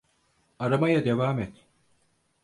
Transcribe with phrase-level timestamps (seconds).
[0.59, 1.67] Aramaya devam et.